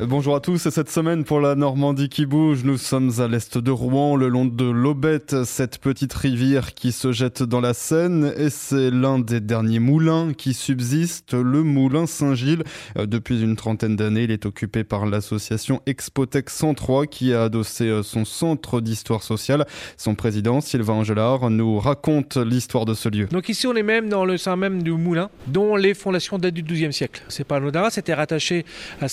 Bonjour 0.00 0.34
à 0.34 0.40
tous, 0.40 0.66
et 0.66 0.72
cette 0.72 0.90
semaine 0.90 1.22
pour 1.22 1.38
la 1.38 1.54
Normandie 1.54 2.08
qui 2.08 2.26
bouge, 2.26 2.64
nous 2.64 2.78
sommes 2.78 3.12
à 3.20 3.28
l'est 3.28 3.56
de 3.56 3.70
Rouen, 3.70 4.16
le 4.16 4.26
long 4.26 4.44
de 4.44 4.64
l'Aubette, 4.64 5.44
cette 5.44 5.78
petite 5.78 6.12
rivière 6.12 6.74
qui 6.74 6.90
se 6.90 7.12
jette 7.12 7.44
dans 7.44 7.60
la 7.60 7.74
Seine, 7.74 8.34
et 8.36 8.50
c'est 8.50 8.90
l'un 8.90 9.20
des 9.20 9.38
derniers 9.38 9.78
moulins 9.78 10.32
qui 10.36 10.52
subsiste, 10.52 11.32
le 11.34 11.62
moulin 11.62 12.06
Saint-Gilles. 12.06 12.64
Euh, 12.98 13.06
depuis 13.06 13.40
une 13.40 13.54
trentaine 13.54 13.94
d'années, 13.94 14.24
il 14.24 14.32
est 14.32 14.46
occupé 14.46 14.82
par 14.82 15.06
l'association 15.06 15.80
Expotec 15.86 16.50
103 16.50 17.06
qui 17.06 17.32
a 17.32 17.44
adossé 17.44 17.84
euh, 17.84 18.02
son 18.02 18.24
centre 18.24 18.80
d'histoire 18.80 19.22
sociale. 19.22 19.64
Son 19.96 20.16
président, 20.16 20.60
Sylvain 20.60 20.94
Angelard, 20.94 21.50
nous 21.50 21.78
raconte 21.78 22.36
l'histoire 22.36 22.84
de 22.84 22.94
ce 22.94 23.08
lieu. 23.08 23.26
Donc 23.26 23.48
ici, 23.48 23.68
on 23.68 23.76
est 23.76 23.84
même 23.84 24.08
dans 24.08 24.24
le 24.24 24.38
sein 24.38 24.56
même 24.56 24.82
du 24.82 24.90
moulin, 24.90 25.30
dont 25.46 25.76
les 25.76 25.94
fondations 25.94 26.36
datent 26.38 26.54
du 26.54 26.64
XIIe 26.64 26.92
siècle. 26.92 27.22
C'est 27.28 27.44
pas 27.44 27.56
anodin, 27.56 27.90
c'était 27.90 28.14
rattaché 28.14 28.64
à 29.00 29.06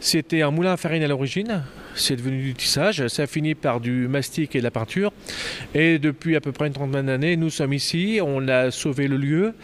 C'était 0.00 0.42
un 0.42 0.50
moulin 0.50 0.72
à 0.72 0.76
farine 0.76 1.02
à 1.02 1.08
l'origine. 1.08 1.62
C'est 1.94 2.16
devenu 2.16 2.42
du 2.42 2.54
tissage. 2.54 3.06
Ça 3.08 3.24
a 3.24 3.26
fini 3.26 3.54
par 3.54 3.80
du 3.80 4.08
mastic 4.08 4.54
et 4.56 4.58
de 4.58 4.64
la 4.64 4.70
peinture. 4.70 5.12
Et 5.74 5.98
depuis 5.98 6.36
à 6.36 6.40
peu 6.40 6.52
près 6.52 6.66
une 6.66 6.72
trentaine 6.72 7.06
d'années, 7.06 7.36
nous 7.36 7.50
sommes 7.50 7.72
ici. 7.72 8.20
On 8.22 8.48
a 8.48 8.70
sauvé 8.70 9.08
le 9.08 9.16
lieu. 9.16 9.54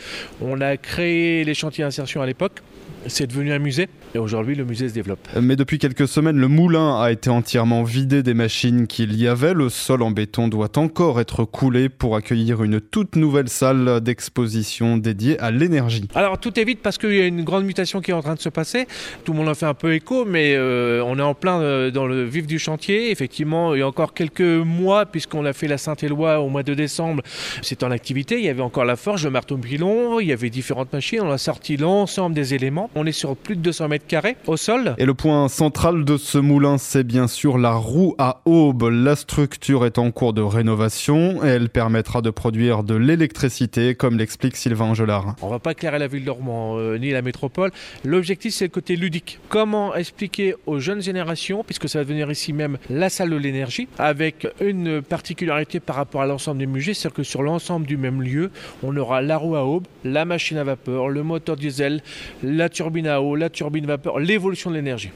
On 0.40 0.60
a 0.60 0.76
créé 0.76 1.44
les 1.44 1.54
chantiers 1.54 1.84
d'insertion 1.84 2.22
à 2.22 2.26
l'époque. 2.26 2.62
C'est 3.06 3.26
devenu 3.26 3.52
un 3.52 3.58
musée. 3.58 3.88
Et 4.14 4.18
aujourd'hui, 4.18 4.54
le 4.54 4.64
musée 4.64 4.88
se 4.88 4.94
développe. 4.94 5.20
Mais 5.40 5.54
depuis 5.54 5.78
quelques 5.78 6.08
semaines, 6.08 6.38
le 6.38 6.48
moulin 6.48 7.00
a 7.00 7.12
été 7.12 7.30
entièrement 7.30 7.82
vidé 7.82 8.22
des 8.22 8.34
machines 8.34 8.86
qu'il 8.86 9.14
y 9.14 9.28
avait. 9.28 9.54
Le 9.54 9.68
sol 9.68 10.02
en 10.02 10.10
béton 10.10 10.48
doit 10.48 10.76
encore 10.78 11.20
être 11.20 11.44
coulé 11.44 11.88
pour 11.88 12.16
accueillir 12.16 12.62
une 12.62 12.80
toute 12.80 13.16
nouvelle 13.16 13.48
salle 13.48 14.00
d'exposition 14.00 14.96
dédiée 14.96 15.38
à 15.38 15.50
l'énergie. 15.50 16.08
Alors 16.14 16.38
tout 16.38 16.58
est 16.58 16.64
vide 16.64 16.78
parce 16.82 16.98
qu'il 16.98 17.14
y 17.14 17.20
a 17.20 17.26
une 17.26 17.44
grande 17.44 17.64
mutation 17.64 18.00
qui 18.00 18.10
est 18.10 18.14
en 18.14 18.22
train 18.22 18.34
de 18.34 18.40
se 18.40 18.48
passer. 18.48 18.86
Tout 19.24 19.32
le 19.32 19.38
monde 19.38 19.48
en 19.48 19.54
fait 19.54 19.66
un 19.66 19.74
peu 19.74 19.94
écho, 19.94 20.24
mais 20.24 20.54
euh, 20.56 21.02
on 21.04 21.18
est 21.18 21.22
en 21.22 21.34
plein 21.34 21.60
euh, 21.60 21.90
dans 21.90 22.06
le 22.06 22.17
vif 22.22 22.46
du 22.46 22.58
chantier. 22.58 23.10
Effectivement, 23.10 23.74
il 23.74 23.80
y 23.80 23.82
a 23.82 23.88
encore 23.88 24.14
quelques 24.14 24.40
mois, 24.40 25.06
puisqu'on 25.06 25.44
a 25.44 25.52
fait 25.52 25.68
la 25.68 25.78
Saint-Éloi 25.78 26.40
au 26.40 26.48
mois 26.48 26.62
de 26.62 26.74
décembre, 26.74 27.22
c'est 27.62 27.82
en 27.82 27.90
activité. 27.90 28.38
Il 28.38 28.44
y 28.44 28.48
avait 28.48 28.62
encore 28.62 28.84
la 28.84 28.96
forge, 28.96 29.24
le 29.24 29.30
marteau 29.30 29.56
pilon, 29.56 30.20
il 30.20 30.28
y 30.28 30.32
avait 30.32 30.50
différentes 30.50 30.92
machines. 30.92 31.20
On 31.22 31.30
a 31.30 31.38
sorti 31.38 31.76
l'ensemble 31.76 32.34
des 32.34 32.54
éléments. 32.54 32.90
On 32.94 33.06
est 33.06 33.12
sur 33.12 33.36
plus 33.36 33.56
de 33.56 33.62
200 33.62 33.88
mètres 33.88 34.06
carré 34.06 34.36
au 34.46 34.56
sol. 34.56 34.94
Et 34.98 35.04
le 35.04 35.14
point 35.14 35.48
central 35.48 36.04
de 36.04 36.16
ce 36.16 36.38
moulin, 36.38 36.78
c'est 36.78 37.04
bien 37.04 37.28
sûr 37.28 37.58
la 37.58 37.72
roue 37.72 38.14
à 38.18 38.40
aube. 38.44 38.84
La 38.84 39.16
structure 39.16 39.86
est 39.86 39.98
en 39.98 40.10
cours 40.10 40.32
de 40.32 40.42
rénovation 40.42 41.44
et 41.44 41.48
elle 41.48 41.68
permettra 41.68 42.22
de 42.22 42.30
produire 42.30 42.82
de 42.82 42.94
l'électricité, 42.94 43.94
comme 43.94 44.18
l'explique 44.18 44.56
Sylvain 44.56 44.86
Angelard. 44.86 45.36
On 45.42 45.48
va 45.48 45.58
pas 45.58 45.72
éclairer 45.72 45.98
la 45.98 46.06
ville 46.06 46.28
Rouen 46.30 46.78
euh, 46.78 46.98
ni 46.98 47.10
la 47.10 47.22
métropole. 47.22 47.70
L'objectif, 48.04 48.54
c'est 48.54 48.66
le 48.66 48.70
côté 48.70 48.96
ludique. 48.96 49.38
Comment 49.48 49.94
expliquer 49.94 50.54
aux 50.66 50.78
jeunes 50.78 51.02
générations, 51.02 51.64
puisque 51.64 51.88
ça 51.88 51.98
va 51.98 52.04
devenir 52.08 52.30
ici 52.30 52.52
même 52.52 52.78
la 52.90 53.10
salle 53.10 53.30
de 53.30 53.36
l'énergie, 53.36 53.88
avec 53.98 54.48
une 54.60 55.02
particularité 55.02 55.78
par 55.80 55.96
rapport 55.96 56.22
à 56.22 56.26
l'ensemble 56.26 56.58
des 56.58 56.66
musées, 56.66 56.94
c'est 56.94 57.12
que 57.12 57.22
sur 57.22 57.42
l'ensemble 57.42 57.86
du 57.86 57.96
même 57.96 58.22
lieu, 58.22 58.50
on 58.82 58.96
aura 58.96 59.20
la 59.20 59.36
roue 59.36 59.56
à 59.56 59.64
aube, 59.64 59.86
la 60.04 60.24
machine 60.24 60.56
à 60.56 60.64
vapeur, 60.64 61.08
le 61.08 61.22
moteur 61.22 61.56
diesel, 61.56 62.02
la 62.42 62.68
turbine 62.68 63.06
à 63.06 63.20
eau, 63.20 63.36
la 63.36 63.50
turbine 63.50 63.86
vapeur, 63.86 64.18
l'évolution 64.18 64.70
de 64.70 64.76
l'énergie 64.76 65.10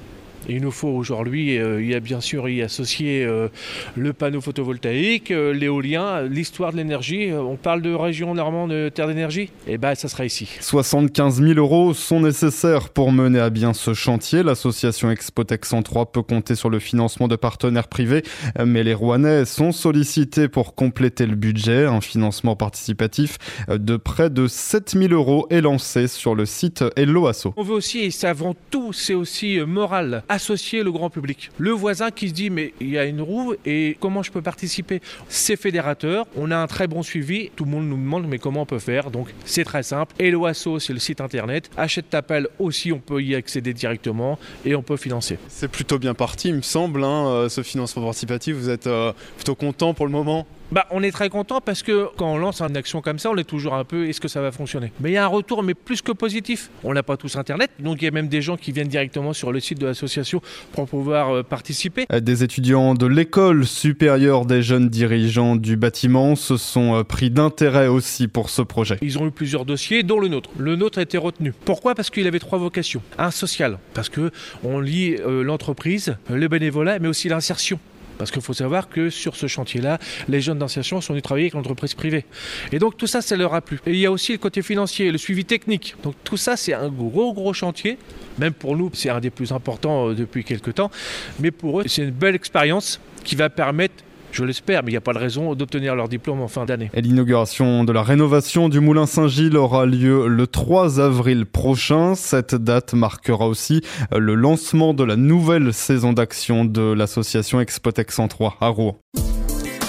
il 0.49 0.61
nous 0.61 0.71
faut 0.71 0.89
aujourd'hui, 0.89 1.59
euh, 1.59 1.83
il 1.83 1.89
y 1.89 1.95
a 1.95 2.01
bien 2.01 2.21
sûr 2.21 2.49
y 2.49 2.63
associer 2.63 3.25
euh, 3.25 3.49
le 3.97 4.13
panneau 4.13 4.41
photovoltaïque, 4.41 5.31
euh, 5.31 5.53
l'éolien, 5.53 6.23
l'histoire 6.23 6.73
de 6.73 6.79
l'énergie. 6.79 7.33
On 7.33 7.57
parle 7.57 7.83
de 7.83 7.93
région 7.93 8.35
normande 8.35 8.71
de 8.71 8.89
terre 8.89 9.07
d'énergie? 9.07 9.51
Eh 9.67 9.79
bien, 9.79 9.95
ça 9.95 10.09
sera 10.09 10.25
ici. 10.25 10.49
75 10.61 11.43
000 11.43 11.55
euros 11.59 11.95
sont 11.95 12.21
nécessaires 12.21 12.89
pour 12.89 13.13
mener 13.13 13.39
à 13.39 13.51
bien 13.51 13.73
ce 13.73 13.95
chantier. 13.95 14.43
L'association 14.43 15.11
Expotec 15.11 15.65
103 15.65 16.13
peut 16.13 16.23
compter 16.23 16.55
sur 16.55 16.71
le 16.71 16.79
financement 16.79 17.29
de 17.29 17.37
partenaires 17.37 17.89
privés, 17.89 18.23
mais 18.65 18.83
les 18.83 18.95
Rouennais 18.95 19.45
sont 19.45 19.73
sollicités 19.73 20.49
pour 20.49 20.75
compléter 20.75 21.27
le 21.27 21.37
budget. 21.37 21.87
Un 21.87 22.01
financement 22.01 22.57
participatif 22.57 23.39
de 23.69 23.97
près 23.97 24.31
de 24.31 24.47
7 24.47 24.97
000 24.99 25.13
euros 25.13 25.47
est 25.51 25.61
lancé 25.61 26.09
sur 26.09 26.35
le 26.35 26.47
site 26.47 26.85
Hello 26.97 27.27
Asso. 27.27 27.49
On 27.57 27.63
veut 27.63 27.75
aussi, 27.75 28.01
et 28.01 28.11
ça 28.11 28.31
avant 28.31 28.55
tout, 28.71 28.93
c'est 28.93 29.15
aussi 29.15 29.61
moral 29.61 30.23
associer 30.33 30.83
le 30.83 30.91
grand 30.91 31.11
public. 31.11 31.51
Le 31.59 31.71
voisin 31.71 32.11
qui 32.11 32.29
se 32.29 32.35
dit 32.35 32.51
mais 32.51 32.73
il 32.81 32.89
y 32.89 32.99
a 32.99 33.05
une 33.05 33.21
roue 33.21 33.55
et 33.67 33.97
comment 34.01 34.23
je 34.23 34.33
peux 34.33 34.43
participer? 34.43 35.01
C'est 35.29 35.57
fédérateur, 35.57 36.27
on 36.37 36.51
a 36.51 36.57
un 36.57 36.67
très 36.67 36.87
bon 36.87 37.03
suivi, 37.03 37.51
tout 37.55 37.65
le 37.65 37.71
monde 37.71 37.87
nous 37.87 37.97
demande 37.97 38.27
mais 38.27 38.39
comment 38.39 38.63
on 38.63 38.67
peut 38.67 38.79
faire? 38.79 39.11
Donc 39.11 39.29
c'est 39.45 39.65
très 39.65 39.83
simple. 39.83 40.15
Et 40.19 40.31
l'OASO 40.31 40.79
c'est 40.79 40.93
le 40.95 40.99
site 40.99 41.21
internet. 41.21 41.71
Achète 41.77 42.09
ta 42.11 42.23
pelle 42.23 42.49
aussi 42.59 42.93
on 42.93 42.99
peut 42.99 43.23
y 43.23 43.35
accéder 43.35 43.75
directement 43.75 44.39
et 44.65 44.75
on 44.75 44.83
peut 44.83 44.97
financer. 44.97 45.39
C'est 45.49 45.71
plutôt 45.71 45.99
bien 45.99 46.15
parti 46.15 46.49
il 46.49 46.55
me 46.55 46.63
semble 46.63 47.05
hein, 47.05 47.27
euh, 47.29 47.49
ce 47.49 47.63
financement 47.63 48.03
participatif. 48.03 48.57
Vous 48.57 48.71
êtes 48.71 48.87
euh, 48.87 49.13
plutôt 49.37 49.55
content 49.55 49.95
pour 49.95 50.07
le 50.07 50.13
moment? 50.13 50.47
Bah, 50.73 50.87
on 50.91 51.03
est 51.03 51.11
très 51.11 51.29
content 51.29 51.61
parce 51.61 51.83
que 51.83 52.09
quand 52.17 52.33
on 52.33 52.39
lance 52.39 52.63
une 52.63 52.79
action 52.79 53.03
comme 53.03 53.19
ça, 53.19 53.31
on 53.31 53.37
est 53.37 53.45
toujours 53.45 53.75
un 53.75 53.85
peu 53.85 54.09
est-ce 54.09 54.23
que 54.23 54.29
ça 54.29 54.41
va 54.41 54.53
fonctionner? 54.53 54.91
Mais 55.01 55.11
il 55.11 55.13
y 55.13 55.17
a 55.19 55.25
un 55.25 55.29
retour, 55.29 55.63
mais 55.63 55.75
plus 55.75 56.01
que 56.01 56.13
positif. 56.13 56.71
On 56.83 56.95
n'a 56.95 57.03
pas 57.03 57.19
tous 57.19 57.37
Internet, 57.37 57.71
donc 57.79 58.01
il 58.01 58.07
y 58.07 58.09
a 58.09 58.11
même 58.11 58.29
des 58.29 58.41
gens 58.41 58.57
qui 58.57 58.73
viennent 58.73 58.89
directement 58.89 59.35
sur 59.35 59.53
le 59.53 59.61
site 59.61 59.79
de 59.79 59.87
l'association 59.87 60.41
pour 60.73 60.89
pouvoir 60.89 61.31
euh, 61.31 61.43
participer. 61.43 62.07
Euh, 62.11 62.21
des 62.21 62.43
étudiants 62.43 62.95
de 62.95 63.05
l'école 63.05 63.67
supérieure 63.67 64.47
des 64.47 64.63
jeunes 64.63 64.89
dirigeants 64.89 65.57
du 65.57 65.77
bâtiment 65.77 66.37
se 66.37 66.57
sont 66.57 66.97
euh, 66.97 67.05
pris 67.05 67.29
d'intérêt 67.29 67.89
aussi 67.89 68.27
pour 68.27 68.49
ce 68.49 68.63
projet. 68.63 68.97
Ils 69.03 69.19
ont 69.19 69.27
eu 69.27 69.31
plusieurs 69.31 69.67
dossiers, 69.67 70.03
dont 70.03 70.21
le 70.21 70.29
nôtre. 70.29 70.49
Le 70.57 70.75
nôtre 70.77 70.99
a 70.99 71.03
été 71.03 71.19
retenu. 71.19 71.53
Pourquoi? 71.67 71.95
Parce 71.95 72.09
qu'il 72.09 72.27
avait 72.27 72.39
trois 72.39 72.59
vocations. 72.59 73.03
Un 73.19 73.31
social, 73.31 73.79
parce 73.93 74.09
que 74.09 74.31
on 74.65 74.81
lie 74.81 75.17
l'entreprise, 75.27 76.17
le 76.31 76.49
bénévolat, 76.49 76.99
mais 76.99 77.09
aussi 77.09 77.29
l'insertion. 77.29 77.79
Parce 78.23 78.31
qu'il 78.31 78.41
faut 78.41 78.53
savoir 78.53 78.89
que 78.89 79.11
sur 79.11 79.35
ce 79.35 79.49
chantier-là, 79.49 79.99
les 80.29 80.41
jeunes 80.41 80.61
d'association 80.61 81.01
sont 81.01 81.13
venus 81.13 81.25
travailler 81.25 81.47
avec 81.47 81.55
l'entreprise 81.55 81.95
privée. 81.95 82.25
Et 82.71 82.79
donc 82.79 82.97
tout 82.97 83.09
ça, 83.09 83.21
ça 83.21 83.35
leur 83.35 83.53
a 83.53 83.61
plu. 83.61 83.81
Et 83.85 83.91
il 83.91 83.97
y 83.97 84.07
a 84.07 84.13
aussi 84.13 84.31
le 84.31 84.39
côté 84.39 84.63
financier, 84.63 85.11
le 85.11 85.19
suivi 85.19 85.45
technique. 85.45 85.97
Donc 86.05 86.15
tout 86.23 86.37
ça, 86.37 86.57
c'est 86.57 86.73
un 86.73 86.89
gros, 86.89 87.33
gros 87.33 87.53
chantier. 87.53 87.99
Même 88.39 88.53
pour 88.53 88.77
nous, 88.77 88.93
c'est 88.93 89.11
un 89.11 89.19
des 89.19 89.31
plus 89.31 89.51
importants 89.51 90.11
euh, 90.11 90.15
depuis 90.15 90.45
quelques 90.45 90.75
temps. 90.75 90.93
Mais 91.41 91.51
pour 91.51 91.81
eux, 91.81 91.85
c'est 91.89 92.03
une 92.03 92.11
belle 92.13 92.37
expérience 92.37 93.01
qui 93.25 93.35
va 93.35 93.51
permettre 93.51 94.05
je 94.33 94.45
l'espère, 94.45 94.83
mais 94.83 94.91
il 94.91 94.95
n'y 94.95 94.99
a 94.99 95.03
pas 95.03 95.13
de 95.13 95.19
raison 95.19 95.55
d'obtenir 95.55 95.95
leur 95.95 96.09
diplôme 96.09 96.41
en 96.41 96.49
fin 96.49 96.65
d'année. 96.65 96.91
L'inauguration 96.95 97.85
de 97.85 97.93
la 97.93 98.03
rénovation 98.03 98.69
du 98.69 98.81
Moulin 98.81 99.07
Saint-Gilles 99.07 99.57
aura 99.57 99.87
lieu 99.87 100.27
le 100.27 100.47
3 100.47 101.01
avril 101.01 101.47
prochain. 101.47 102.15
Cette 102.15 102.55
date 102.55 102.95
marquera 102.95 103.47
aussi 103.47 103.83
le 104.11 104.35
lancement 104.35 104.95
de 104.95 105.05
la 105.05 105.17
nouvelle 105.17 105.73
saison 105.73 106.13
d'action 106.13 106.65
de 106.65 106.93
l'association 106.93 107.61
Expotec 107.61 108.11
103 108.11 108.57
à 108.61 108.69
Rouen. 108.69 108.99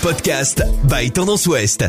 Podcast 0.01 0.63
by 0.89 1.11
Tendance 1.11 1.47
Ouest. 1.47 1.85